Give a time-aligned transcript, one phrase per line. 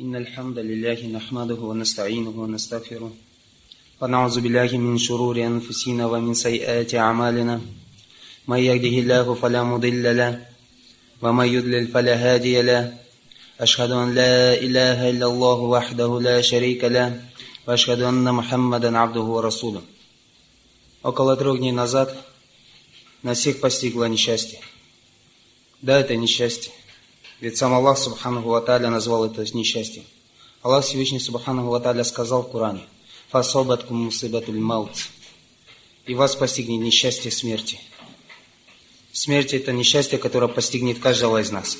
[0.00, 3.12] إن الحمد لله نحمده ونستعينه ونستغفره
[4.00, 7.60] ونعوذ بالله من شرور أنفسنا ومن سيئات أعمالنا
[8.48, 10.46] من يهده الله فلا مضل له
[11.22, 12.98] ومن يضلل فلا هادي له
[13.60, 17.20] أشهد أن لا إله إلا الله وحده لا شريك له
[17.68, 19.82] وأشهد أن محمدا عبده ورسوله
[21.02, 22.14] Около трех дней назад
[23.22, 24.60] нас всех постигло несчастье.
[25.80, 26.75] Да, это несчастье.
[27.40, 30.04] Ведь сам Аллах Субханаху Ваталя назвал это несчастьем.
[30.62, 32.82] Аллах Всевышний Субханаху Ваталя сказал в Коране,
[33.30, 35.08] «Фасобаткум мусибатуль маут»
[36.06, 37.80] и вас постигнет несчастье смерти.
[39.12, 41.78] Смерть– это несчастье, которое постигнет каждого из нас.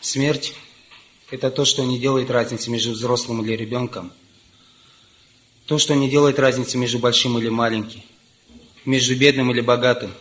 [0.00, 0.54] Смерть–
[1.30, 4.12] это то, что не делает разницы между взрослым или ребенком.
[5.66, 8.02] То, что не делает разницы между большим или маленьким
[8.84, 10.12] между бедным или богатым,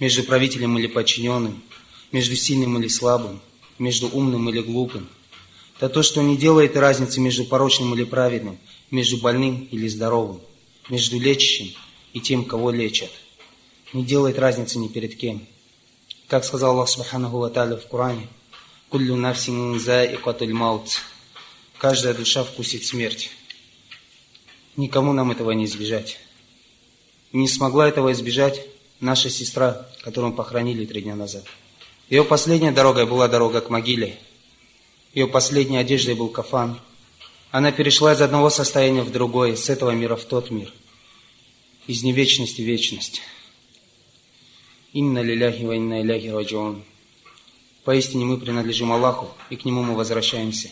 [0.00, 1.62] между правителем или подчиненным,
[2.12, 3.40] между сильным или слабым,
[3.78, 5.08] между умным или глупым.
[5.76, 8.58] Это то, что не делает разницы между порочным или праведным,
[8.90, 10.40] между больным или здоровым,
[10.88, 11.72] между лечащим
[12.12, 13.10] и тем, кого лечат.
[13.92, 15.46] Не делает разницы ни перед кем.
[16.26, 18.26] Как сказал Аллах Субханаху Ва в Коране,
[18.88, 21.00] «Куллю нафсин заикатуль маут»
[21.78, 23.30] Каждая душа вкусит смерть.
[24.76, 26.18] Никому нам этого не избежать.
[27.32, 28.66] Не смогла этого избежать
[28.98, 31.44] наша сестра, которую похоронили три дня назад.
[32.10, 34.18] Ее последняя дорога была дорога к могиле.
[35.12, 36.80] Ее последней одеждой был кафан.
[37.50, 40.72] Она перешла из одного состояния в другое, с этого мира в тот мир.
[41.86, 43.20] Из невечности в вечность.
[44.94, 46.82] Инна лиляхи ва инна иляхи раджион.
[47.84, 50.70] Поистине мы принадлежим Аллаху, и к Нему мы возвращаемся.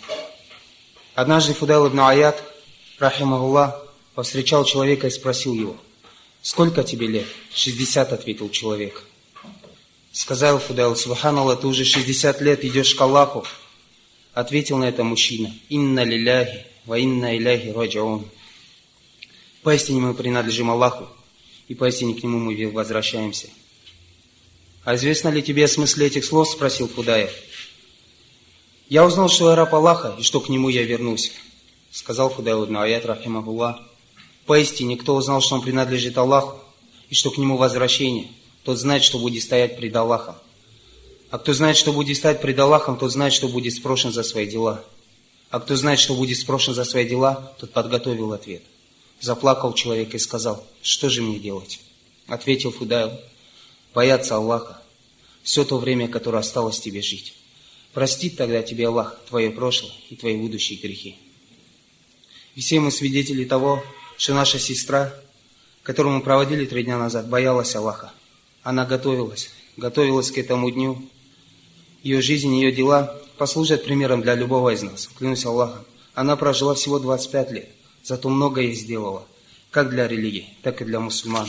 [1.15, 2.43] Однажды Фудал ибн Аят,
[2.99, 5.77] рахимахуллах, повстречал человека и спросил его,
[6.41, 9.05] «Сколько тебе лет?» «Шестьдесят»,— ответил человек.
[10.17, 13.45] Сказал Фудал, «Субханаллах, ты уже шестьдесят лет идешь к Аллаху».
[14.33, 18.27] Ответил на это мужчина, «Инна лиляхи, ва инна иляхи раджаун».
[19.63, 21.07] Поистине мы принадлежим Аллаху,
[21.69, 23.49] и поистине к Нему мы возвращаемся.
[24.85, 27.33] «А известно ли тебе о смысле этих слов?»– спросил Фудаев.
[28.89, 31.33] «Я узнал, что я раб Аллаха, и что к Нему я вернусь»,–
[31.91, 33.81] сказал Фудаев ибн Аят, рахимахуллах.
[34.47, 36.59] Поистине, кто узнал, что он принадлежит Аллаху,
[37.11, 38.31] и что к Нему возвращение,
[38.67, 40.35] тот знает, что будет стоять пред Аллахом.
[41.31, 44.45] А кто знает, что будет стоять пред Аллахом, тот знает, что будет спрошен за свои
[44.45, 44.85] дела.
[45.51, 48.63] А кто знает, что будет спрошен за свои дела, тот подготовил ответ.
[49.21, 51.79] Заплакал человек и сказал, что же мне делать?
[52.27, 53.13] Ответил Фудайл,
[53.95, 54.83] бояться Аллаха,
[55.45, 57.35] все то время, которое осталось тебе жить.
[57.93, 61.15] Простит тогда тебе Аллах твое прошлое и твои будущие грехи.
[62.57, 63.85] И все мы свидетели того,
[64.19, 65.15] что наша сестра,
[65.85, 68.11] которую мы проводили три дня назад, боялась Аллаха.
[68.67, 71.01] Она готовилась, готовилась к этому дню.
[72.03, 75.09] Ее жизнь, ее дела послужат примером для любого из нас.
[75.17, 75.85] Клянусь Аллахом.
[76.15, 77.69] Она прожила всего 25 лет,
[78.03, 79.25] зато многое сделала,
[79.71, 81.49] как для религии, так и для мусульман.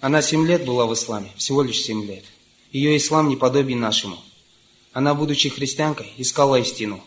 [0.00, 2.24] Она 7 лет была в исламе, всего лишь 7 лет.
[2.72, 4.16] Ее ислам не подобен нашему.
[4.94, 7.04] Она, будучи христианкой, искала истину.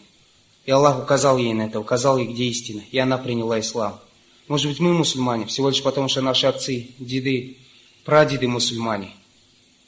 [0.67, 2.83] И Аллах указал ей на это, указал ей, где истина.
[2.91, 3.99] И она приняла ислам.
[4.47, 7.57] Может быть, мы мусульмане, всего лишь потому, что наши отцы, деды,
[8.05, 9.11] прадеды мусульмане.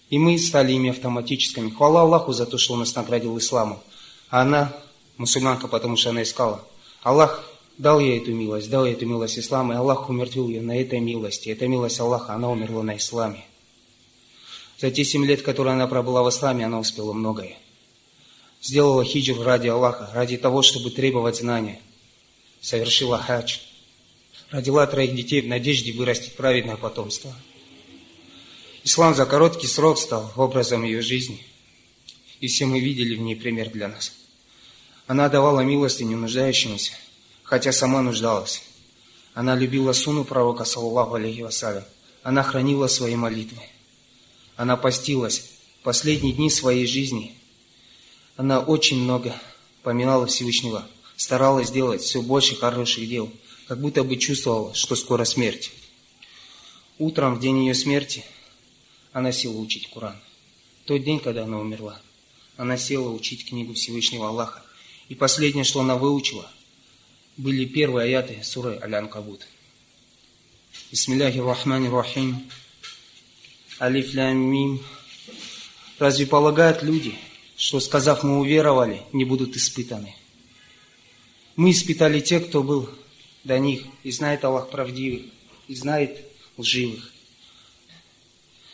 [0.10, 1.70] И мы стали ими автоматическими.
[1.70, 3.80] Хвала Аллаху за то, что Он нас наградил исламом.
[4.30, 4.76] А она
[5.18, 6.64] мусульманка, потому что она искала.
[7.02, 7.44] Аллах
[7.78, 11.00] дал ей эту милость, дал ей эту милость ислама, и Аллах умертвил ее на этой
[11.00, 11.50] милости.
[11.50, 13.44] Это милость Аллаха, она умерла на исламе.
[14.80, 17.58] За те семь лет, которые она пробыла в исламе, она успела многое.
[18.62, 21.80] Сделала хиджр ради Аллаха, ради того, чтобы требовать знания.
[22.62, 23.58] Совершила хадж
[24.54, 27.34] родила троих детей в надежде вырастить праведное потомство.
[28.84, 31.46] Ислам за короткий срок стал образом ее жизни,
[32.40, 34.14] и все мы видели в ней пример для нас.
[35.08, 36.94] Она давала милостыню нуждающимся,
[37.44, 38.64] хотя сама нуждалась.
[39.34, 41.84] Она любила суну пророка, саллаху алейхи вассалям.
[42.24, 43.62] Она хранила свои молитвы.
[44.56, 45.52] Она постилась
[45.84, 47.36] последние дни своей жизни.
[48.38, 49.36] Она очень много
[49.82, 50.88] поминала Всевышнего,
[51.18, 53.32] старалась сделать все больше хороших дел–
[53.68, 55.72] как будто бы чувствовала, что скоро смерть.
[57.00, 58.24] Утром, в день ее смерти,
[59.14, 60.20] она села учить Коран.
[60.86, 62.02] Тот день, когда она умерла,
[62.58, 64.62] она села учить книгу Всевышнего Аллаха.
[65.08, 66.50] И последнее, что она выучила,
[67.38, 69.48] были первые аяты суры Алян-Кабут.
[70.92, 72.50] Бисмилляхи рахмани рахим.
[73.80, 74.84] Алиф мим.
[76.00, 77.16] Разве полагают люди,
[77.56, 80.16] что, сказав мы уверовали, не будут испытаны?
[81.56, 82.90] Мы испытали тех, кто был
[83.44, 85.26] до них, и знает Аллах правдивых,
[85.68, 86.26] и знает
[86.58, 87.13] лживых.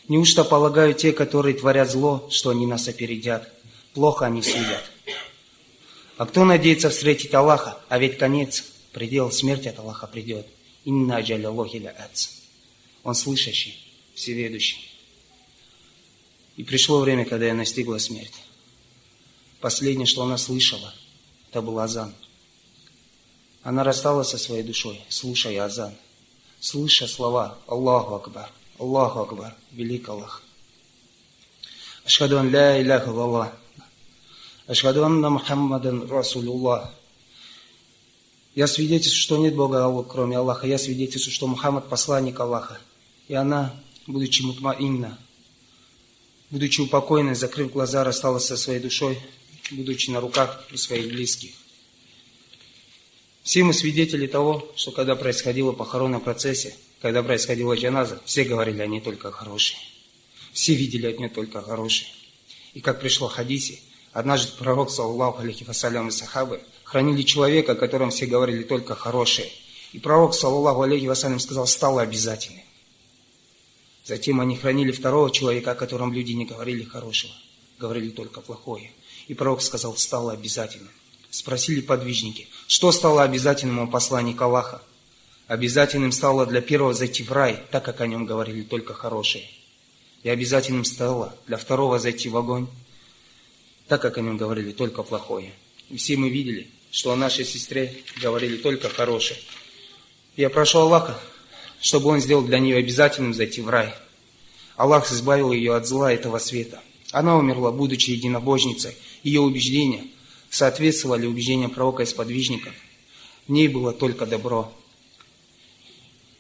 [0.10, 3.48] Неужто полагают те, которые творят зло, что они нас опередят?
[3.94, 4.84] Плохо они судят.
[6.18, 7.78] А кто надеется встретить Аллаха?
[7.90, 10.48] А ведь конец, предел смерти от Аллаха придет.
[10.84, 11.96] Инна аджаля лохиля
[13.04, 13.76] Он слышащий,
[14.16, 14.90] всеведущий.
[16.58, 18.34] И пришло время, когда я настигла смерть.
[19.62, 20.92] Последнее, что она слышала,
[21.50, 22.16] это был азан.
[23.62, 25.94] Она рассталась со своей душой, слушая азан,
[26.60, 30.42] слыша слова Аллаху Акбар, Аллаху Акбар, велик Аллах.
[32.06, 33.52] Ашхаду ан ля иляха Аллах,
[34.68, 36.94] Ашхаду анна Мухаммадан Расулуллах.
[38.56, 40.66] Я свидетельствую, что нет Бога, кроме Аллаха.
[40.66, 42.80] Я свидетельствую, что Мухаммад посланник Аллаха.
[43.28, 43.76] И она,
[44.08, 45.20] будучи мутмаинна,
[46.50, 49.20] будучи упокоенной, закрыв глаза, рассталась со своей душой,
[49.72, 51.52] будучи на руках у своих близких.
[53.44, 58.88] Все мы свидетели того, что когда происходило похоронная процессия, когда происходила джаназа, все говорили о
[58.88, 59.80] ней только хорошее.
[60.52, 62.10] Все видели от нее только хорошее.
[62.74, 63.80] И как пришло хадисе,
[64.12, 69.50] однажды пророк, саллаху алейхи вассалям и сахабы, хранили человека, о котором все говорили только хорошее.
[69.94, 72.64] И пророк, саллаху алейхи вассалям, сказал, стало обязательным.
[74.06, 77.34] Затем они хранили второго человека, о котором люди не говорили хорошего,
[77.78, 78.92] говорили только плохое.
[79.28, 80.92] И пророк сказал, стало обязательным.
[81.30, 84.82] Спросили подвижники, что стало обязательным у посланника Аллаха?
[85.50, 89.46] Обязательным стало для первого зайти в рай, так как о нем говорили только хорошие.
[90.22, 92.68] И обязательным стало для второго зайти в огонь,
[93.88, 95.52] так как о нем говорили только плохое.
[95.90, 99.40] И все мы видели, что о нашей сестре говорили только хорошее.
[100.38, 101.20] Я прошу Аллаха,
[101.82, 103.92] чтобы Он сделал для нее обязательным зайти в рай.
[104.76, 106.80] Аллах избавил ее от зла этого света.
[107.12, 108.96] Она умерла, будучи единобожницей.
[109.24, 110.04] Ее убеждения
[110.52, 112.76] соответствовали убеждениям пророка и сподвижников.
[113.48, 114.72] В ней было только добро.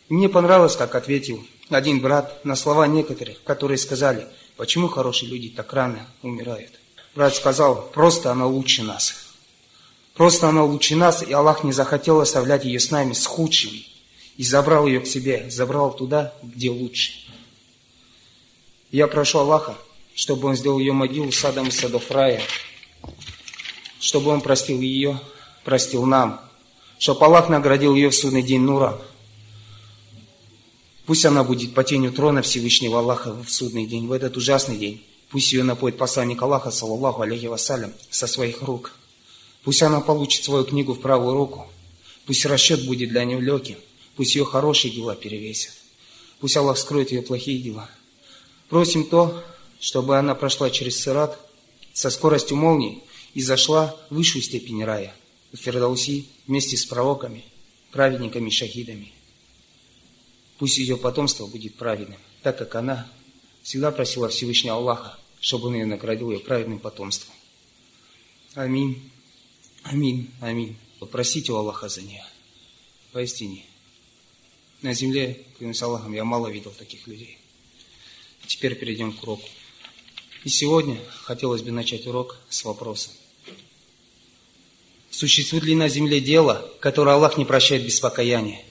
[0.10, 4.28] Мне понравилось, как ответил один брат на слова некоторых, которые сказали,
[4.58, 6.72] почему хорошие люди так рано умирают.
[7.16, 9.14] Брат сказал, просто она лучше нас.
[10.16, 13.86] Просто она лучше нас, и Аллах не захотел оставлять ее с нами, с худшими
[14.36, 17.14] и забрал ее к себе, забрал туда, где лучше.
[18.92, 19.78] Я прошу Аллаха,
[20.16, 22.42] чтобы Он сделал ее могилу садом из садов рая,
[24.00, 25.20] чтобы Он простил ее,
[25.64, 26.42] простил нам,
[26.98, 29.00] чтобы Аллах наградил ее в судный день Нура.
[31.10, 35.04] Пусть она будет по тенью трона Всевышнего Аллаха в судный день, в этот ужасный день.
[35.32, 38.92] Пусть ее напоит посланник Аллаха, саллаллаху алейхи вассалям, со своих рук.
[39.64, 41.66] Пусть она получит свою книгу в правую руку.
[42.28, 43.78] Пусть расчет будет для нее легким.
[44.18, 45.74] Пусть ее хорошие дела перевесят.
[46.42, 47.90] Пусть Аллах скроет ее плохие дела.
[48.70, 49.44] Просим то,
[49.80, 51.40] чтобы она прошла через сырат
[51.92, 53.02] со скоростью молнии
[53.34, 55.16] и зашла в высшую степень рая,
[55.54, 57.46] в Фердауси, вместе с пророками,
[57.92, 59.12] праведниками, шахидами.
[60.60, 63.10] Пусть ее потомство будет праведным, так как она
[63.64, 67.34] всегда просила Всевышнего Аллаха, чтобы он ее наградил ее праведным потомством.
[68.56, 69.10] Аминь.
[69.84, 70.30] Аминь.
[70.42, 70.76] Аминь.
[71.00, 72.26] Попросите у Аллаха за нее.
[73.14, 73.64] Поистине.
[74.82, 77.38] На земле, клянусь Аллахом, я мало видел таких людей.
[78.46, 79.48] Теперь перейдем к уроку.
[80.44, 83.12] И сегодня хотелось бы начать урок с вопроса.
[85.10, 88.64] Существует ли на земле дело, которое Аллах не прощает без покаяния?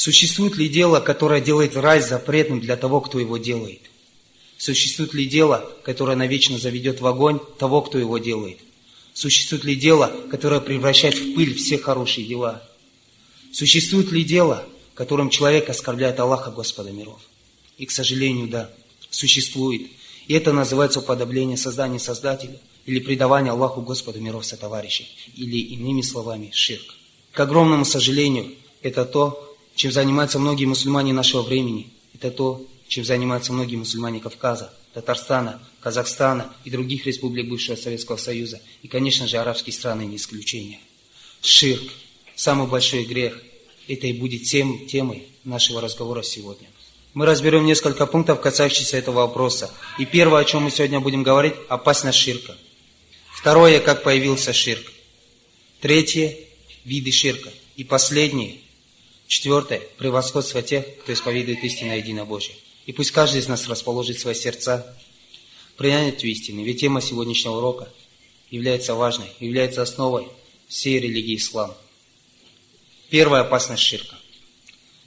[0.00, 3.82] Существует ли дело, которое делает рай запретным для того, кто его делает?
[4.56, 8.60] Существует ли дело, которое навечно заведет в огонь того, кто его делает?
[9.12, 12.66] Существует ли дело, которое превращает в пыль все хорошие дела?
[13.52, 14.64] Существует ли дело,
[14.94, 17.20] которым человек оскорбляет Аллаха, Господа миров?
[17.76, 18.70] И, к сожалению, да,
[19.10, 19.82] существует.
[20.28, 26.52] И это называется уподобление создания Создателя или предавание Аллаху, Господу миров сотоварищей, или иными словами,
[26.54, 26.94] ширк.
[27.32, 29.49] К огромному сожалению, это то,
[29.80, 31.88] чем занимаются многие мусульмане нашего времени.
[32.12, 38.60] Это то, чем занимаются многие мусульмане Кавказа, Татарстана, Казахстана и других республик бывшего Советского Союза.
[38.82, 40.80] И, конечно же, арабские страны не исключение.
[41.40, 41.90] Ширк
[42.36, 43.42] самый большой грех.
[43.88, 46.68] Это и будет тем, темой нашего разговора сегодня.
[47.14, 49.70] Мы разберем несколько пунктов, касающихся этого вопроса.
[49.98, 52.54] И первое, о чем мы сегодня будем говорить, опасность ширка.
[53.32, 54.92] Второе, как появился ширк.
[55.80, 56.36] Третье,
[56.84, 57.48] виды ширка.
[57.76, 58.59] И последнее,
[59.30, 62.56] четвертое, превосходство тех, кто исповедует истинное единобожие.
[62.86, 64.98] И пусть каждый из нас расположит свои сердца
[65.76, 66.62] принять истины.
[66.62, 67.88] Ведь тема сегодняшнего урока
[68.50, 70.26] является важной, является основой
[70.66, 71.72] всей религии ислам.
[73.08, 74.16] Первая опасность ширка.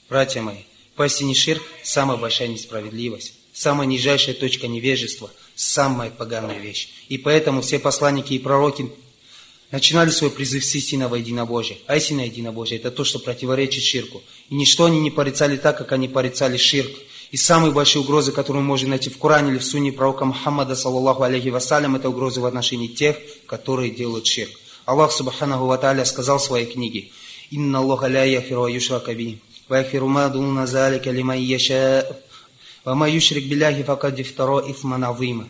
[0.08, 0.60] Братья мои,
[0.96, 6.88] поистине ширк– самая большая несправедливость, самая нижайшая точка невежества, самая поганая вещь.
[7.10, 8.89] И поэтому все посланники и пророки
[9.74, 11.77] начинали свой призыв с истинного единобожия.
[11.88, 14.22] А истинное единобожие– это то, что противоречит ширку.
[14.50, 16.92] И ничто они не порицали так, как они порицали ширк.
[17.32, 21.24] И самые большие угрозы, которые можно найти в Коране или в Сунне пророка Мухаммада, саллаллаху
[21.24, 24.51] алейхи вассалям, это угрозы в отношении тех, которые делают ширк.
[24.86, 27.10] Аллах, субханаху ва сказал в своей книге,
[27.50, 32.06] «Инна Аллаха ля яфиру юшрака би, ва яфиру ма дуна залика лимай яша,
[32.86, 35.48] ва ма юшрик биляхи факад дифтаро ифман азима».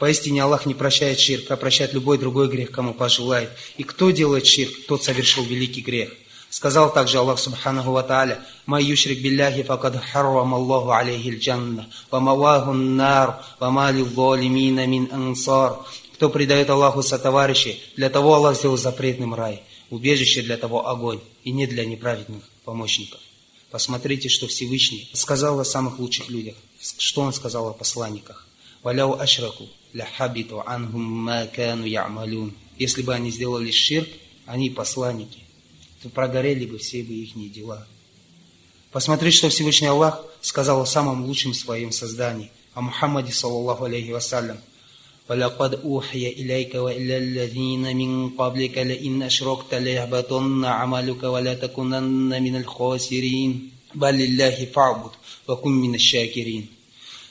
[0.00, 3.50] Поистине Аллах не прощает ширк, а прощает любой другой грех, кому пожелает.
[3.76, 6.14] И кто делает ширк, тот совершил великий грех.
[6.48, 12.18] Сказал также Аллах Субханаху Ва Тааля, «Ма юшрик билляхи факад харрам Аллаху алейхи джанна, ва
[12.18, 15.76] маваху нар, ва мали залимина мин ансар».
[16.14, 21.52] Кто предает Аллаху сотоварищей, для того Аллах сделал запретным рай, убежище для того огонь, и
[21.52, 23.20] не для неправедных помощников.
[23.70, 26.54] Посмотрите, что Всевышний сказал о самых лучших людях,
[26.96, 28.46] что Он сказал о посланниках.
[28.82, 32.53] «Валяу ашраку, ля хабиту анхум ма кану я'малюн».
[32.77, 34.09] Если бы они сделали ширк,
[34.45, 35.39] они посланники,
[36.01, 37.87] то прогорели бы все бы их дела.
[38.91, 44.57] Посмотрите, что Всевышний Аллах сказал о самом лучшем своем создании, о Мухаммаде, саллаллаху алейхи вассалям.
[45.29, 53.69] ولقد أوحي إليك وإلى الذين من قبلك لئن أشركت ليهبطن عملك ولا تكونن من الخاسرين
[53.95, 55.11] بل لله فاعبد
[55.47, 56.67] وكن من الشاكرين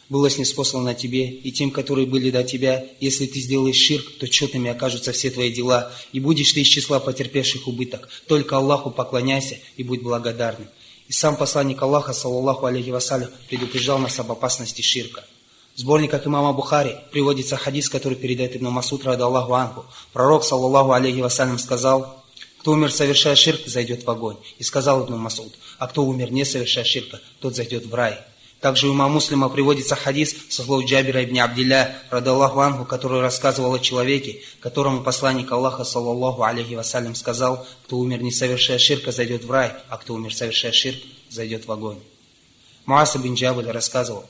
[0.10, 2.86] было снеспослано тебе и тем, которые были до тебя.
[3.00, 7.00] Если ты сделаешь ширк, то четными окажутся все твои дела, и будешь ты из числа
[7.00, 8.10] потерпевших убыток.
[8.28, 10.68] Только Аллаху поклоняйся и будь благодарным.
[11.08, 15.26] И сам посланник Аллаха, саллаллаху алейхи вассалям, предупреждал нас об опасности ширка.
[15.76, 19.86] В сборниках имама Бухари приводится хадис, который передает Ибн Масуд, рада Аллаху Анху.
[20.14, 22.24] Пророк, саллаллаху алейхи вассалям, сказал,
[22.60, 24.38] кто умер, совершая ширк, зайдет в огонь.
[24.58, 28.20] И сказал Ибн Масуд, а кто умер, не совершая ширка, тот зайдет в рай.
[28.60, 33.74] Также у имама Муслима приводится хадис со слов Джабира ибн Абдилля, радаллаху анху, который рассказывал
[33.74, 39.46] о человеке, которому посланник Аллаха, саллаллаху алейхи вассалям, сказал, кто умер не совершая ширка, зайдет
[39.46, 40.98] в рай, а кто умер совершая ширк,
[41.30, 42.00] зайдет в огонь.
[42.86, 44.26] Муаса бин Джабаль рассказывал,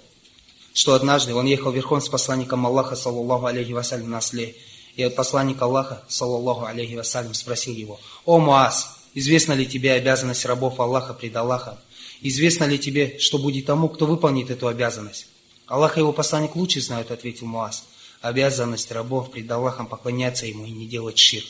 [0.75, 4.55] что однажды он ехал верхом с посланником Аллаха, саллаллаху алейхи вассалям, на осле,
[4.95, 10.79] и посланник Аллаха, саллаллаху алейхи вассалям, спросил его, «О, Муаз, известна ли тебе обязанность рабов
[10.79, 11.79] Аллаха пред Аллахом?»
[12.21, 15.27] Известно ли тебе, что будет тому, кто выполнит эту обязанность?
[15.67, 17.85] Аллах и его посланник лучше знают, ответил Муаз.
[18.21, 21.47] Обязанность рабов пред Аллахом поклоняться ему и не делать ширк.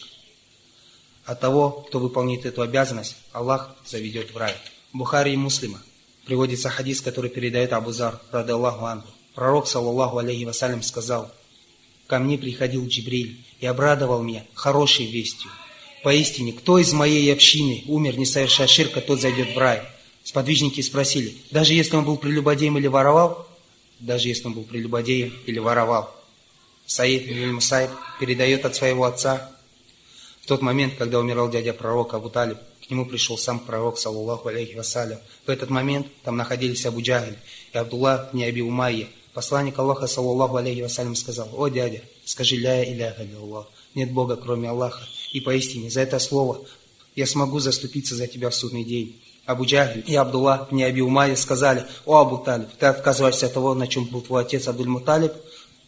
[1.25, 4.53] А того, кто выполнит эту обязанность, Аллах заведет в рай.
[4.93, 5.81] Бухари и Муслима
[6.25, 9.07] приводится хадис, который передает Абузар, рады Аллаху Анху.
[9.33, 11.31] Пророк, саллаллаху алейхи вассалям, сказал,
[12.07, 15.49] «Ко мне приходил Джибриль и обрадовал меня хорошей вестью.
[16.03, 19.81] Поистине, кто из моей общины умер, не совершая ширка, тот зайдет в рай».
[20.29, 23.47] Сподвижники спросили, даже если он был прелюбодеем или воровал?
[23.99, 26.15] Даже если он был прелюбодеем или воровал.
[26.85, 29.49] Саид ибн Мусайб передает от своего отца,
[30.43, 34.49] в тот момент, когда умирал дядя пророка Абу Талиб, к нему пришел сам пророк, саллаллаху
[34.49, 35.17] алейхи вассалям.
[35.47, 37.39] В этот момент там находились Абу Джахиль
[37.73, 39.07] и Абдулла не Аби Умайя.
[39.33, 44.69] Посланник Аллаха, саллаллаху алейхи вассалям, сказал, «О, дядя, скажи ля иляха Аллах, нет Бога, кроме
[44.69, 45.01] Аллаха,
[45.33, 46.63] и поистине за это слово
[47.15, 49.19] я смогу заступиться за тебя в судный день».
[49.49, 53.73] Абу Джахль и Абдулла не Аби Умайя сказали, «О, Абу Талиб, ты отказываешься от того,
[53.73, 55.31] на чем был твой отец Абдуль Муталиб?»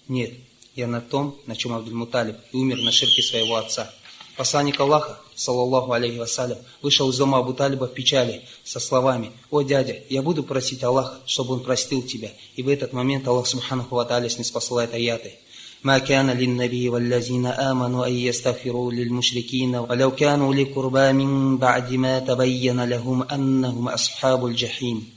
[0.07, 0.31] «Нет,
[0.75, 3.93] я на том, на чем Абдуль Муталиб, и умер на ширке своего отца».
[4.35, 9.61] Посланник Аллаха, саллаллаху алейхи вассалям, вышел из дома Абу Талиба в печали со словами, «О,
[9.61, 12.31] дядя, я буду просить Аллаха, чтобы он простил тебя».
[12.55, 15.35] И в этот момент Аллах, субханаху ва тааля, снеспосылает аяты–
[15.86, 22.84] ما كان للنبي والذين آمنوا أن يستغفروا للمشركين ولو كانوا لقربى من بعد ما تبين
[22.84, 25.16] لهم أنهم أصحاب الجحيم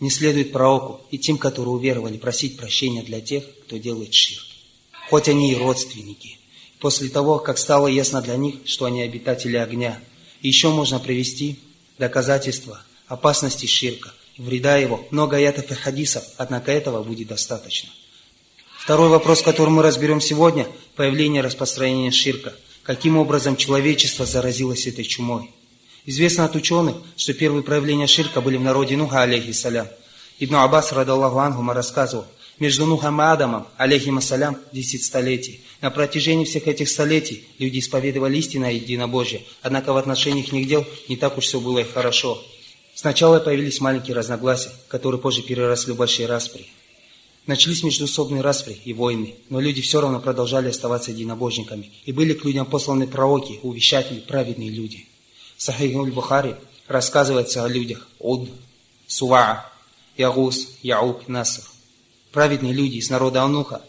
[0.00, 4.42] Не следует пророку и тем, которые уверовали, просить прощения для тех, кто делает ширк.
[5.08, 6.38] Хоть они и родственники.
[6.80, 10.00] После того, как стало ясно для них, что они обитатели огня.
[10.42, 11.58] И еще можно привести
[11.98, 17.90] доказательства опасности ширка, вреда его, много аятов и хадисов, однако этого будет достаточно.
[18.83, 22.53] Второй вопрос, который мы разберем сегодня– появление распространения ширка.
[22.81, 25.51] Каким образом человечество заразилось этой чумой?
[26.05, 29.87] Известно от ученых, что первые проявления ширка были в народе Нуха, алейхиссалям.
[30.39, 32.25] Ибн Аббас, радаллаху ангума, рассказывал,
[32.57, 35.63] между Нухом и Адамом, алейхим ассалям, 10 столетий.
[35.81, 41.15] На протяжении всех этих столетий люди исповедовали истинное единобожие, однако в отношении их дел не
[41.15, 42.41] так уж все было и хорошо.
[42.95, 46.69] Сначала появились маленькие разногласия, которые позже переросли в большие распри.
[47.49, 51.91] Начались междуусобные распри и войны, но люди все равно продолжали оставаться единобожниками.
[52.05, 55.07] И были к людям посланы пророки, увещатели, праведные люди.
[55.57, 56.53] Сахихуль Бухари
[56.87, 58.51] рассказывается о людях Уд,
[59.07, 59.65] Суваа,
[60.15, 61.63] Ягус, Яук, Наср.
[62.31, 63.81] Праведные люди из народа Ануха,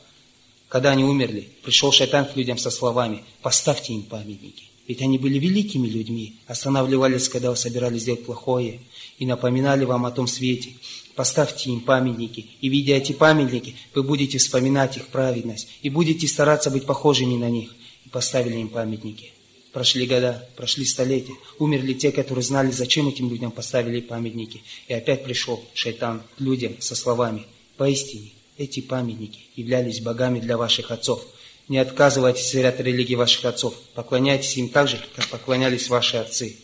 [0.70, 4.70] когда они умерли, пришел шайтан к людям со словами «поставьте им памятники».
[4.88, 8.80] Ведь они были великими людьми, останавливались, когда вы собирались сделать плохое,
[9.18, 10.72] и напоминали вам о том свете.
[11.14, 16.70] Поставьте им памятники, и видя эти памятники, вы будете вспоминать их праведность, и будете стараться
[16.70, 17.74] быть похожими на них.
[18.06, 19.32] И поставили им памятники.
[19.72, 24.62] Прошли года, прошли столетия, умерли те, которые знали, зачем этим людям поставили памятники.
[24.88, 30.90] И опять пришел шайтан к людям со словами, поистине, эти памятники являлись богами для ваших
[30.90, 31.24] отцов–
[31.70, 33.76] не отказывайтесь от религии ваших отцов.
[33.94, 36.56] Поклоняйтесь им так же, как поклонялись ваши отцы.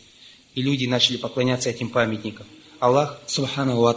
[0.56, 2.44] И люди начали поклоняться этим памятникам.
[2.80, 3.94] Аллах, Субхану Ва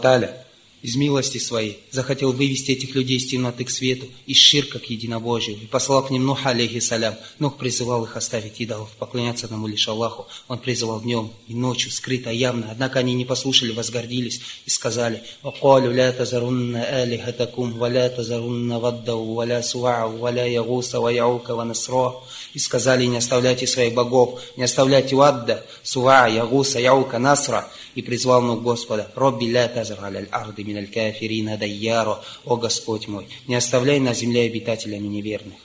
[0.82, 5.58] из милости своей захотел вывести этих людей из темноты к свету, из ширка к единобожию,
[5.60, 7.16] и послал к ним Нуха, алейхиссалям.
[7.38, 10.26] Нух призывал их оставить идолов, поклоняться одному лишь Аллаху.
[10.48, 12.68] Он призывал днем и ночью, скрыто, явно.
[12.70, 19.62] Однако они не послушали, возгордились и сказали, «Вакалю ля тазарунна алихатакум, валя тазарунна ваддау, валя
[19.62, 22.24] суау, валя ягуса, ва яука, ва насро».
[22.52, 27.68] И сказали, не оставляйте своих богов, не оставляйте вадда, суа, ягуса, яука, насра.
[27.94, 29.98] И призвал Нух Господа, «Робби ля тазар
[30.30, 35.58] арды миналь кафирина дайяро, о Господь мой, не оставляй на земле обитателями неверных.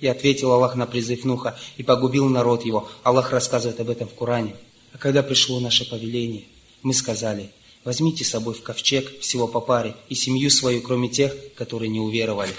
[0.00, 2.88] И ответил Аллах на призыв Нуха и погубил народ его.
[3.02, 4.56] Аллах рассказывает об этом в Коране.
[4.92, 6.44] А когда пришло наше повеление,
[6.82, 7.50] мы сказали,
[7.84, 12.00] возьмите с собой в ковчег всего по паре и семью свою, кроме тех, которые не
[12.00, 12.52] уверовали.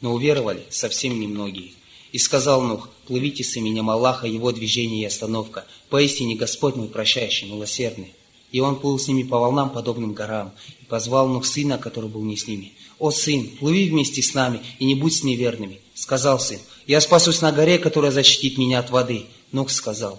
[0.00, 1.72] Но уверовали совсем немногие.
[2.16, 5.66] И сказал Нух, плывите с именем Аллаха, его движение и остановка.
[5.90, 8.14] Поистине Господь мой прощающий, милосердный.
[8.52, 12.22] И он плыл с ними по волнам, подобным горам, и позвал Нух сына, который был
[12.22, 12.72] не с ними.
[12.98, 17.42] «О, сын, плыви вместе с нами и не будь с неверными!» Сказал сын, «Я спасусь
[17.42, 19.26] на горе, которая защитит меня от воды».
[19.52, 20.18] Нух сказал,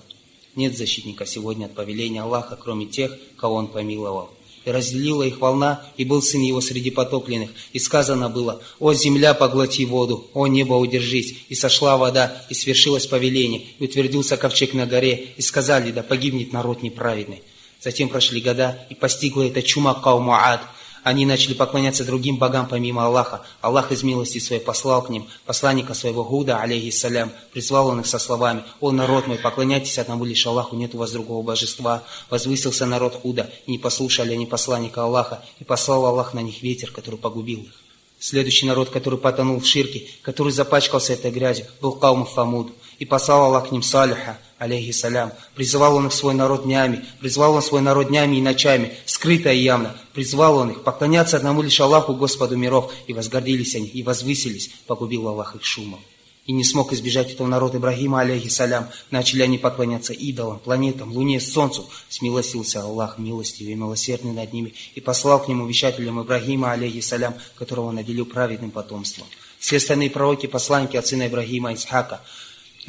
[0.56, 4.30] «Нет защитника сегодня от повеления Аллаха, кроме тех, кого он помиловал».
[4.68, 7.52] И разделила их волна, и был сын его среди потопленных.
[7.72, 10.30] И сказано было, «О, земля, поглоти воду!
[10.34, 15.42] О, небо, удержись!» И сошла вода, и свершилось повеление, и утвердился ковчег на горе, и
[15.42, 17.44] сказали, «Да погибнет народ неправедный».
[17.82, 20.60] Затем прошли года, и постигла эта чума кауму Ад.
[21.08, 23.42] Они начали поклоняться другим богам помимо Аллаха.
[23.62, 27.32] Аллах из милости своей послал к ним посланника своего Гуда, алейхиссалям.
[27.54, 31.12] Призвал он их со словами, «О народ мой, поклоняйтесь одному лишь Аллаху, нет у вас
[31.12, 32.04] другого божества».
[32.30, 36.92] Возвысился народ Худа, и не послушали они посланника Аллаха, и послал Аллах на них ветер,
[36.92, 37.72] который погубил их.
[38.20, 42.74] Следующий народ, который потонул в ширке, который запачкался этой грязью, был Каум Фамуд.
[43.00, 45.32] И послал Аллах к ним Салиха, алейхиссалям.
[45.56, 49.60] Призывал он их свой народ днями, призвал он свой народ днями и ночами, скрыто и
[49.60, 49.96] явно.
[50.14, 52.92] Призвал он их поклоняться одному лишь Аллаху, Господу миров.
[53.08, 56.00] И возгордились они, и возвысились, погубил Аллах их шумом.
[56.48, 58.88] И не смог избежать этого народ Ибрагима, алейхиссалям.
[59.12, 61.90] Начали они поклоняться идолам, планетам, луне, солнцу.
[62.08, 64.74] Смилостился Аллах милостивый и милосердный над ними.
[64.96, 69.28] И послал к нему вещателям Ибрагима, алейхиссалям, которого наделил праведным потомством.
[69.60, 72.22] Все остальные пророки, посланники от сына Ибрагима, Исхака,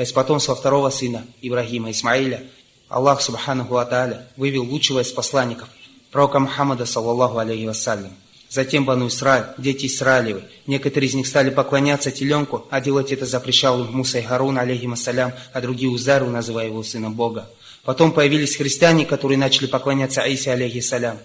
[0.03, 2.45] из потомства второго сына Ибрагима, Исмаиля,
[2.89, 5.69] Аллах, Субханаху Ата'аля, вывел лучшего из посланников,
[6.11, 8.13] пророка Мухаммада, саллаллаху алейхи вассалям.
[8.49, 10.45] Затем Бану Исраиль, дети Исраилевы.
[10.67, 14.95] Некоторые из них стали поклоняться теленку, а делать это запрещал им Муса и Харун, алейхим
[14.95, 17.51] ассалям, а другие Узару, называя его сыном Бога.
[17.85, 21.19] Потом появились христиане, которые начали поклоняться Аисе, алейхиссалям.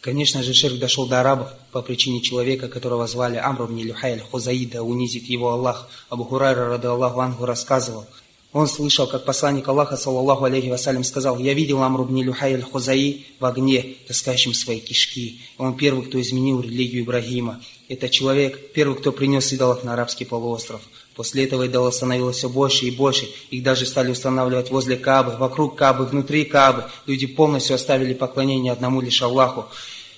[0.00, 4.82] Конечно же, ширк дошел до арабов по причине человека, которого звали Амру бн Люхайль Хузаида,
[4.82, 5.90] унизит его Аллах.
[6.08, 8.06] Абу Хурайра, рады Аллаху Ангу, рассказывал.
[8.52, 13.26] Он слышал, как посланник Аллаха, саллаллаху алейхи вассалям, сказал, «Я видел Амру бн Люхайль Хузаи
[13.38, 15.42] в огне, таскающем свои кишки.
[15.58, 17.60] Он первый, кто изменил религию Ибрагима.
[17.88, 20.80] Это человек, первый, кто принес идолов на арабский полуостров.
[21.20, 23.28] После этого идолов становилось все больше и больше.
[23.50, 26.86] Их даже стали устанавливать возле Кабы, вокруг Кабы, внутри Кабы.
[27.04, 29.66] Люди полностью оставили поклонение одному лишь Аллаху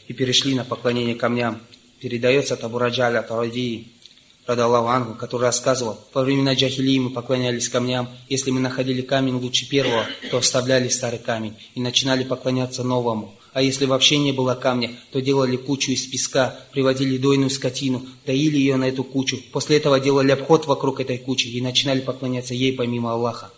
[0.07, 1.61] и перешли на поклонение камням.
[1.99, 3.89] Передается от Абу Раджаля Тарадии,
[4.47, 8.09] Радаллаху Ангу, который рассказывал, во времена джахилии мы поклонялись камням.
[8.29, 13.35] Если мы находили камень лучше первого, то оставляли старый камень и начинали поклоняться новому.
[13.53, 18.57] А если вообще не было камня, то делали кучу из песка, приводили дойную скотину, доили
[18.57, 19.39] ее на эту кучу.
[19.53, 23.51] После этого делали обход вокруг этой кучи и начинали поклоняться ей помимо Аллаха.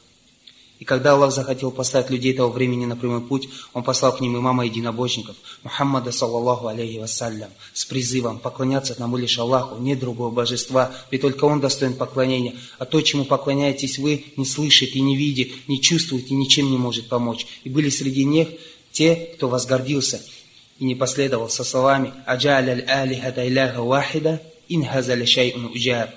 [0.81, 4.37] И когда Аллах захотел поставить людей этого времени на прямой путь, Он послал к ним
[4.37, 10.93] имама единобожников, Мухаммада, саллаллаху алейхи вассалям, с призывом поклоняться одному лишь Аллаху, нет другого божества,
[11.13, 15.69] ведь только Он достоин поклонения, а то, чему поклоняетесь вы, не слышит и не видит,
[15.69, 17.47] не чувствует и ничем не может помочь.
[17.63, 18.49] И были среди них
[18.95, 20.23] те, кто возгордился
[20.79, 26.11] и не последовал со словами «Аджаль аль-алихата иляха вахида, инхазаля шай'ун уджаб».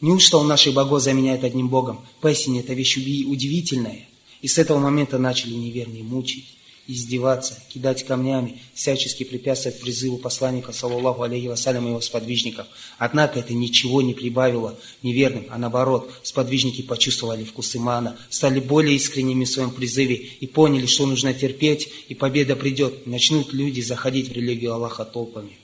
[0.00, 2.04] Неужто он наших богов заменяет одним богом?
[2.20, 4.08] Поистине, это вещь удивительная.
[4.40, 6.46] И с этого момента начали неверные мучить
[6.88, 12.66] издеваться, кидать камнями, всячески препятствовать призыву посланника, саллаллаху алейхи вассалям, и его сподвижников.
[12.98, 19.44] Однако это ничего не прибавило неверным, а наоборот, сподвижники почувствовали вкус имана, стали более искренними
[19.44, 24.32] в своем призыве и поняли, что нужно терпеть, и победа придет, начнут люди заходить в
[24.32, 25.56] религию Аллаха толпами.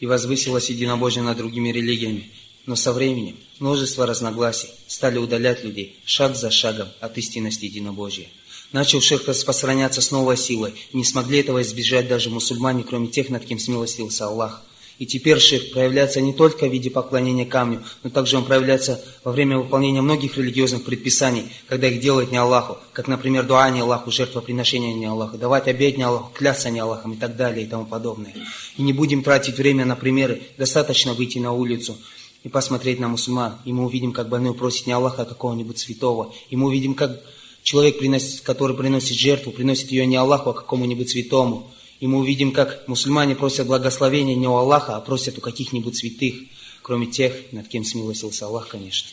[0.00, 2.30] И возвысилось единобожие над другими религиями.
[2.66, 8.28] Но со временем множество разногласий стали удалять людей шаг за шагом от истинности единобожия.
[8.74, 10.74] Начал ширк распространяться с новой силой.
[10.92, 14.62] Не смогли этого избежать даже мусульмане, кроме тех, над кем смилостился Аллах.
[14.98, 19.30] И теперь ширк проявляется не только в виде поклонения камню, но также он проявляется во
[19.30, 24.10] время выполнения многих религиозных предписаний, когда их делают не Аллаху, как, например, дуа не Аллаху,
[24.10, 27.86] жертвоприношение не Аллаху, давать обед не Аллаху, клясться не Аллахом и так далее и тому
[27.86, 28.34] подобное.
[28.76, 31.96] И не будем тратить время на примеры, достаточно выйти на улицу
[32.42, 36.34] и посмотреть на мусульман, и мы увидим, как больной просит не Аллаха, а какого-нибудь святого,
[36.50, 37.22] и мы увидим, как
[37.64, 37.96] Человек,
[38.42, 41.72] который приносит жертву, приносит ее не Аллаху, а какому-нибудь святому.
[41.98, 46.34] И мы увидим, как мусульмане просят благословения не у Аллаха, а просят у каких-нибудь святых,
[46.82, 49.08] кроме тех, над кем смилостился Аллах, конечно.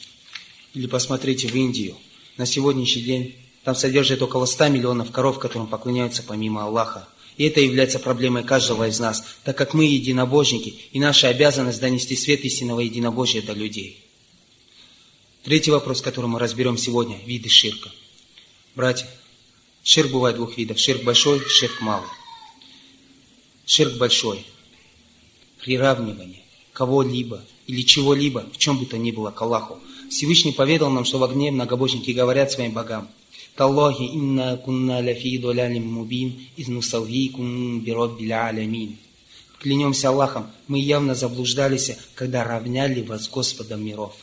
[0.74, 1.96] Или посмотрите в Индию.
[2.36, 7.08] На сегодняшний день там содержит около 100 миллионов коров, которым поклоняются помимо Аллаха.
[7.38, 12.18] И это является проблемой каждого из нас, так как мы единобожники, и наша обязанность донести
[12.18, 14.04] свет истинного единобожия до людей.
[15.44, 17.90] Третий вопрос, который мы разберем сегодня– виды ширка.
[18.74, 19.06] Братья,
[19.84, 20.80] ширк бывает двух видов.
[20.80, 22.08] Ширк большой, ширк малый.
[23.66, 24.46] Ширк большой.
[25.60, 29.78] Приравнивание кого-либо или чего-либо, в чем бы то ни было, к Аллаху.
[30.10, 33.10] Всевышний поведал нам, что в огне многобожники говорят своим богам.
[33.56, 38.98] Таллахи инна кунна лафи долялим мубин изнусаввикум бироббил алямин.
[39.60, 44.16] Клянемся Аллахом, мы явно заблуждались, когда равняли вас Господом миров.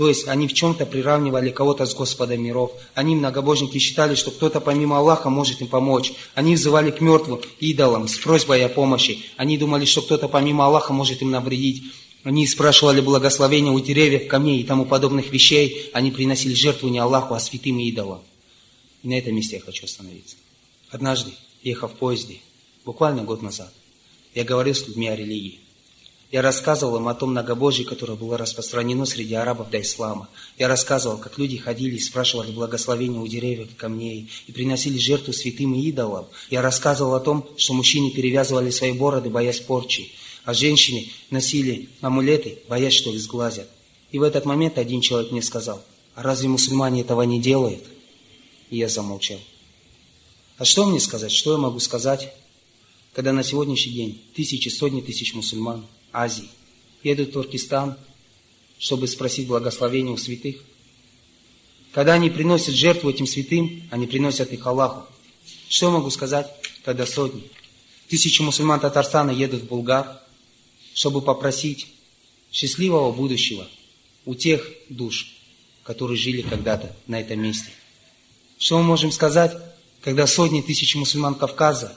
[0.00, 2.72] То есть они в чем-то приравнивали кого-то с Господом миров.
[2.94, 6.14] Они, многобожники, считали, что кто-то помимо Аллаха может им помочь.
[6.34, 9.26] Они взывали к мертвым идолам с просьбой о помощи.
[9.36, 11.82] Они думали, что кто-то помимо Аллаха может им навредить.
[12.24, 15.90] Они спрашивали благословения у деревьев, камней и тому подобных вещей.
[15.92, 18.22] Они приносили жертву не Аллаху, а святым идолам.
[19.02, 20.36] И на этом месте я хочу остановиться.
[20.88, 21.32] Однажды,
[21.62, 22.38] ехав в поезде,
[22.86, 23.70] буквально год назад,
[24.34, 25.60] я говорил с людьми о религии.
[26.30, 30.28] Я рассказывал им о том многобожии, которое было распространено среди арабов до ислама.
[30.58, 35.32] Я рассказывал, как люди ходили и спрашивали благословения у деревьев и камней, и приносили жертву
[35.32, 36.26] святым и идолам.
[36.48, 40.12] Я рассказывал о том, что мужчины перевязывали свои бороды, боясь порчи,
[40.44, 43.68] а женщины носили амулеты, боясь, что их сглазят.
[44.12, 45.82] И в этот момент один человек мне сказал,
[46.14, 47.82] а разве мусульмане этого не делают?
[48.70, 49.40] И я замолчал.
[50.58, 52.32] А что мне сказать, что я могу сказать,
[53.14, 56.48] когда на сегодняшний день тысячи, сотни тысяч мусульман– Азии.
[57.02, 57.96] Едут в Туркестан,
[58.78, 60.56] чтобы спросить благословения у святых.
[61.92, 65.06] Когда они приносят жертву этим святым, они приносят их Аллаху.
[65.68, 66.48] Что могу сказать,
[66.84, 67.42] когда сотни?
[68.08, 70.20] Тысячи мусульман Татарстана едут в Булгар,
[70.94, 71.86] чтобы попросить
[72.52, 73.66] счастливого будущего
[74.24, 75.32] у тех душ,
[75.82, 77.70] которые жили когда-то на этом месте.
[78.58, 79.56] Что мы можем сказать,
[80.00, 81.96] когда сотни тысяч мусульман Кавказа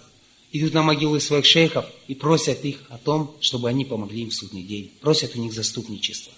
[0.54, 4.36] идут на могилы своих шейхов и просят их о том, чтобы они помогли им в
[4.36, 4.92] судный день.
[5.02, 6.32] Просят у них заступничество.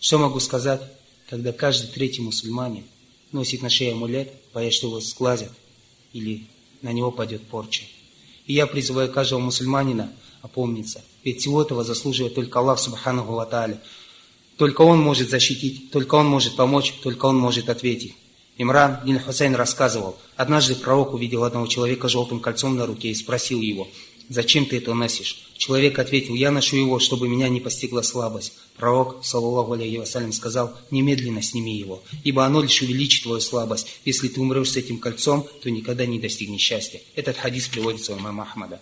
[0.00, 0.82] Что могу сказать,
[1.28, 2.84] когда каждый третий мусульманин
[3.32, 5.52] носит на шее амулет, боясь, что его сглазят
[6.14, 6.46] или
[6.80, 7.84] на него пойдет порча.
[8.46, 11.04] И я призываю каждого мусульманина опомниться.
[11.22, 13.80] Ведь всего этого заслуживает только Аллах Субханаху Ва
[14.56, 18.14] Только Он может защитить, только Он может помочь, только Он может ответить.
[18.58, 23.14] Имран бин Хусейн рассказывал, однажды пророк увидел одного человека с желтым кольцом на руке и
[23.14, 23.86] спросил его,
[24.28, 28.54] «Зачем ты это носишь?» Человек ответил, «Я ношу его, чтобы меня не постигла слабость».
[28.76, 34.00] Пророк, саллаллаху алейхи вассалям, сказал, «Немедленно сними его, ибо оно лишь увеличит твою слабость.
[34.04, 37.00] Если ты умрешь с этим кольцом, то никогда не достигнешь счастья».
[37.14, 38.80] Этот хадис приводится у имама Ахмада.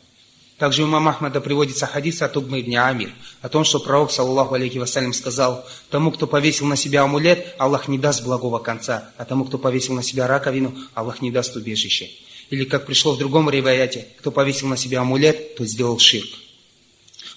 [0.59, 3.13] Также у имама Ахмада приводится хадис от Угмы ибн Амир,
[3.43, 7.89] о том, что пророк, саллаху алейхи вассалям, сказал, тому, кто повесил на себя амулет, Аллах
[7.89, 12.09] не даст благого конца, а тому, кто повесил на себя раковину, Аллах не даст убежище.
[12.51, 16.29] Или, как пришло в другом риваяте, кто повесил на себя амулет, тот сделал ширк.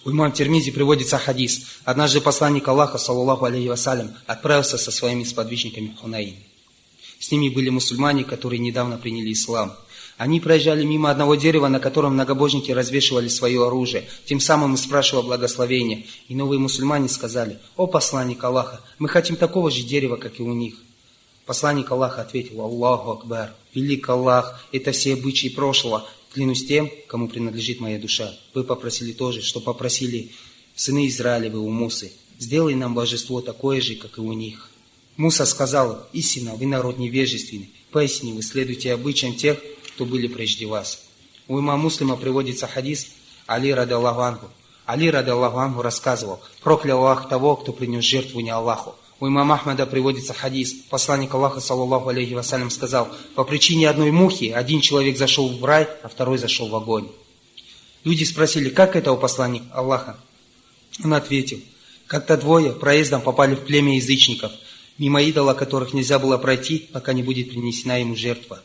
[0.05, 1.65] У имама Термизи приводится хадис.
[1.85, 6.35] Однажды посланник Аллаха, саллаху алейхи вассалям, отправился со своими сподвижниками в Хунаин.
[7.19, 9.75] С ними были мусульмане, которые недавно приняли ислам–
[10.17, 16.05] они проезжали мимо одного дерева, на котором многобожники развешивали свое оружие, тем самым спрашивая благословения.
[16.27, 20.53] И новые мусульмане сказали, «О посланник Аллаха, мы хотим такого же дерева, как и у
[20.53, 20.75] них».
[21.45, 27.79] Посланник Аллаха ответил, «Аллаху Акбар, велик Аллах, это все обычаи прошлого, клянусь тем, кому принадлежит
[27.79, 28.33] моя душа.
[28.55, 30.31] Вы попросили тоже, что попросили
[30.75, 34.71] сыны Израилевы у Мусы, сделай нам божество такое же, как и у них».
[35.15, 39.59] Муса сказал, истинно, вы народ невежественный, поясни, вы следуйте обычаям тех,
[39.97, 41.01] кто были прежде вас.
[41.47, 43.07] У имама Муслима приводится хадис
[43.47, 44.45] Али ради Аллаху
[44.85, 48.93] Али ради Аллаху рассказывал, проклял Аллах того, кто принес жертву не Аллаху.
[49.19, 50.73] У имама Ахмада приводится хадис.
[50.91, 55.87] Посланник Аллаха, саллаллаху алейхи вассалям, сказал, по причине одной мухи один человек зашел в рай,
[56.03, 57.07] а второй зашел в огонь.
[58.03, 60.15] Люди спросили, как это у посланника Аллаха?
[61.03, 61.59] Он ответил,
[62.05, 64.51] как-то двое проездом попали в племя язычников,
[64.99, 68.61] мимо идола которых нельзя было пройти, пока не будет принесена ему жертва.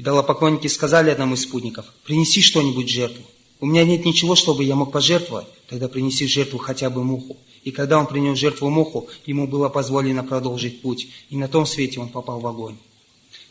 [0.00, 3.22] Идолопоклонники сказали одному из спутников, принеси что-нибудь жертву.
[3.60, 7.36] У меня нет ничего, чтобы я мог пожертвовать, тогда принеси жертву хотя бы муху.
[7.64, 12.00] И когда он принес жертву муху, ему было позволено продолжить путь, и на том свете
[12.00, 12.76] он попал в огонь.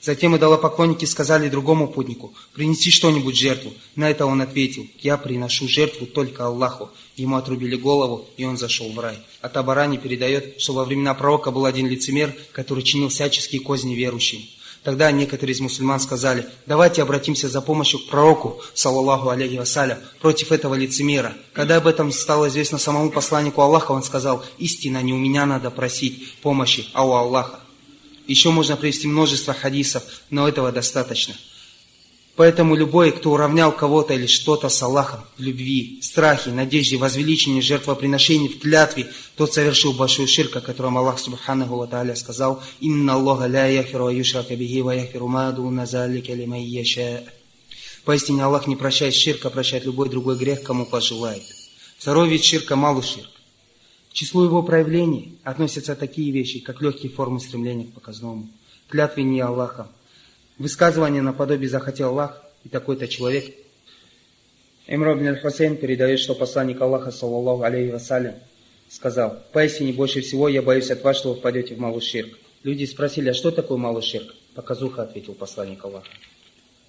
[0.02, 3.72] Затем идолопоклонники сказали другому путнику, принеси что-нибудь жертву.
[3.96, 6.90] На это он ответил, я приношу жертву только Аллаху.
[7.16, 9.20] Ему отрубили голову, и он зашел в рай.
[9.42, 14.42] А Табарани передает, что во времена пророка был один лицемер, который чинил всяческие козни верующим.
[14.84, 20.52] Тогда некоторые из мусульман сказали, давайте обратимся за помощью к пророку, саллаллаху алейхи вассалям, против
[20.54, 21.34] этого лицемера.
[21.54, 25.70] Когда об этом стало известно самому посланнику Аллаха, он сказал, истина не у меня надо
[25.70, 27.60] просить помощи, а у Аллаха.
[28.26, 31.36] Еще можно привести множество хадисов, но этого достаточно.
[32.39, 38.47] Поэтому любой, кто уравнял кого-то или что-то с Аллахом в любви, страхе, надежде, возвеличении, жертвоприношении,
[38.47, 43.45] в клятве, тот совершил большую ширк, о котором Аллах Субханаху Ва Тааля сказал «Инна Аллаха
[43.47, 47.25] ля яхиру ва юшрака бихи ва яхиру маду назалика лимай яша».
[48.06, 51.43] Поистине Аллах не прощает ширка, прощает любой другой грех, кому пожелает.
[51.97, 53.32] Второй вид ширка– малый ширк.
[54.12, 58.47] К числу его проявлений относятся такие вещи, как легкие формы стремления к показному,
[58.88, 59.89] клятве не Аллаха,
[60.60, 63.56] Высказывание наподобие «захотел Аллах» и такой-то человек.
[64.88, 68.36] Имра бин аль-Хусейн передает, что посланник Аллаха, саллаллаху алейхи вассалям,
[68.89, 72.38] сказал, «Поистине больше всего я боюсь от вас, что вы впадете в малый ширк».
[72.63, 74.36] Люди спросили, а что такое малый ширк?
[74.54, 76.10] Показуха, ответил посланник Аллаха.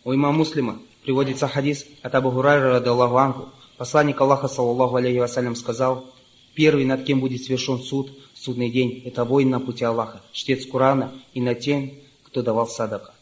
[0.02, 3.48] У имама Муслима приводится хадис от Абу Хурайра, радаллаху анху.
[3.76, 6.12] Посланник Аллаха, саллаллаху алейхи вассалям, сказал,
[6.54, 11.12] «Первый, над кем будет совершен суд судный день, это воин на пути Аллаха, чтец Курана
[11.34, 13.14] и над тем, кто давал садака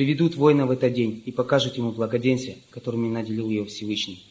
[0.00, 4.24] приведут воина в этот день и покажут ему благоденствие, которыми наделил его Всевышний.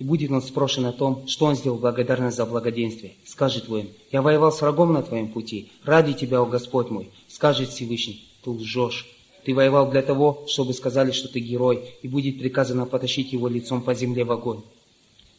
[0.00, 3.12] И будет он спрошен о том, что он сделал благодарность за благоденствие.
[3.24, 7.10] Скажет воин, я воевал с врагом на твоем пути, ради тебя, о Господь мой.
[7.28, 9.06] Скажет Всевышний, ты лжешь.
[9.44, 13.80] Ты воевал для того, чтобы сказали, что ты герой, и будет приказано потащить его лицом
[13.80, 14.62] по земле в огонь.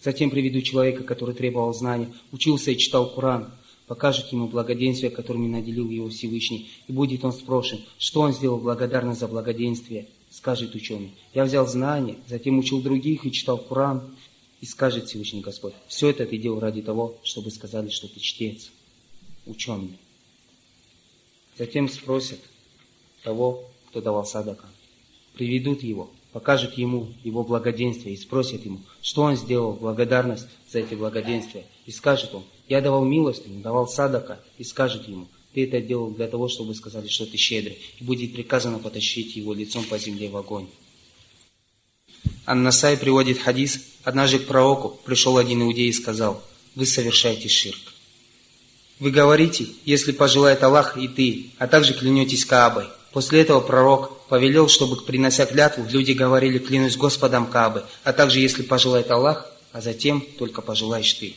[0.01, 3.51] Затем приведу человека, который требовал знания, учился и читал Коран,
[3.87, 9.15] покажет ему благоденствие, которыми наделил его Всевышний, и будет он спрошен, что он сделал благодарно
[9.15, 10.07] за благоденствие.
[10.29, 14.15] Скажет ученый, я взял знания, затем учил других и читал Коран,
[14.61, 18.71] и скажет Всевышний Господь, все это ты делал ради того, чтобы сказали, что ты чтец,
[19.45, 19.99] ученый.
[21.57, 22.39] Затем спросят
[23.23, 24.67] того, кто давал садака.
[25.33, 30.95] Приведут его, покажут ему его благоденствие и спросят ему, что он сделал благодарность за эти
[30.95, 31.65] благоденствия.
[31.85, 32.43] И скажет он,
[32.73, 37.07] я давал милостыню, давал садака, и скажет ему, ты это делал для того, чтобы сказали,
[37.07, 40.67] что ты щедрый, и будет приказано потащить его лицом по земле в огонь.
[42.45, 47.93] Ан-Насай приводит хадис, однажды к пророку пришел один иудей и сказал, вы совершаете ширк.
[48.99, 52.85] Вы говорите, если пожелает Аллах и ты, а также клянетесь Каабой.
[53.11, 58.63] После этого пророк повелел, чтобы, принося клятву, люди говорили «клянусь Господом Каабы», а также «если
[58.63, 61.35] пожелает Аллах», а затем «только пожелаешь ты».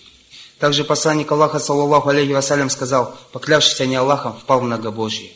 [0.59, 5.33] Также посланник Аллаха, саллаллаху алейхи вассалям, сказал, поклявшись не Аллахом, впал в многобожие.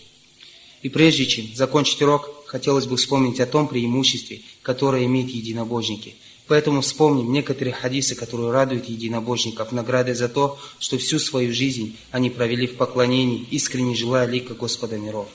[0.81, 6.17] И прежде чем закончить урок, хотелось бы вспомнить о том преимуществе, которое имеют единобожники.
[6.47, 12.31] Поэтому вспомним некоторые хадисы, которые радуют единобожников наградой за то, что всю свою жизнь они
[12.31, 15.29] провели в поклонении, искренне желая лика Господа миров.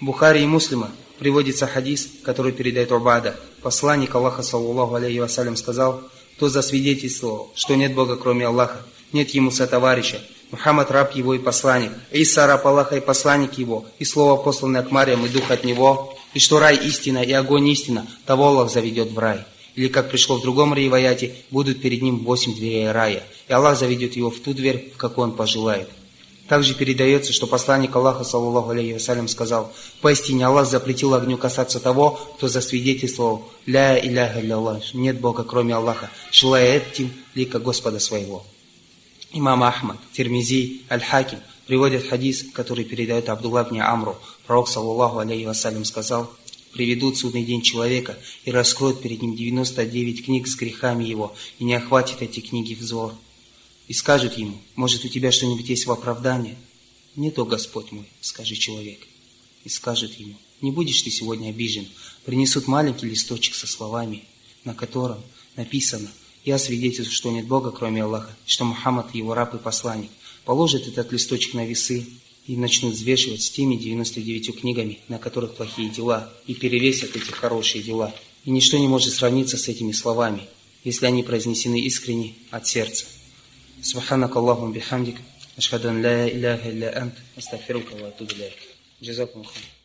[0.00, 3.38] Бухари и Муслима приводится хадис, который передает Убада.
[3.62, 6.02] Посланник Аллаха, саллаллаху алейхи вассалям, сказал–
[6.36, 10.20] кто засвидетельствовал, что нет Бога кроме Аллаха, нет ему сотоварища.
[10.50, 14.90] Мухаммад раб его и посланник, Иса раб Аллаха и посланник его, и слово посланное к
[14.90, 19.10] Мариям и дух от него, и что рай истина и огонь истина, того Аллах заведет
[19.10, 19.40] в рай.
[19.74, 24.14] Или, как пришло в другом риваяте, будут перед ним восемь дверей рая, и Аллах заведет
[24.14, 25.88] его в ту дверь, в какую он пожелает.
[26.48, 32.20] Также передается, что посланник Аллаха, саллаллаху алейхи вассалям, сказал, «Поистине Аллах запретил огню касаться того,
[32.36, 38.44] кто засвидетельствовал, ля иляха Аллах, нет Бога, кроме Аллаха, желая этим лика Господа своего».
[39.32, 44.16] Имам Ахмад, Тирмизи, Аль-Хаким приводят хадис, который передает Абдулла бни Амру.
[44.46, 46.30] Пророк, саллаллаху алейхи вассалям, сказал,
[46.72, 51.74] приведут судный день человека и раскроют перед ним 99 книг с грехами его, и не
[51.74, 53.14] охватит эти книги взор
[53.88, 56.56] и скажет ему, может, у тебя что-нибудь есть в оправдание?
[57.14, 59.00] Не то, Господь мой, скажет человек.
[59.64, 61.88] и скажет ему, не будешь ты сегодня обижен,
[62.24, 64.24] принесут маленький листочек со словами,
[64.64, 65.20] на котором
[65.56, 66.10] написано,
[66.44, 70.10] я свидетельствую, что нет Бога, кроме Аллаха, что Мухаммад его раб и посланник.
[70.44, 72.06] Положит этот листочек на весы
[72.46, 77.82] и начнут взвешивать с теми 99 книгами, на которых плохие дела, и перевесят эти хорошие
[77.82, 78.14] дела.
[78.44, 80.44] И ничто не может сравниться с этими словами,
[80.84, 83.06] если они произнесены искренне от сердца.
[83.92, 85.14] سبحانك اللهم بحمدك
[85.58, 88.58] أشهد أن لا إله إلا أنت أستغفرك وأتوب إليك.
[89.02, 89.75] جزاكم الله خير